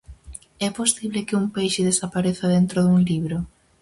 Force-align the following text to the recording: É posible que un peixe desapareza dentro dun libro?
É 0.67 0.69
posible 0.79 1.25
que 1.27 1.37
un 1.41 1.45
peixe 1.55 1.87
desapareza 1.89 2.45
dentro 2.55 2.77
dun 2.81 2.99
libro? 3.09 3.37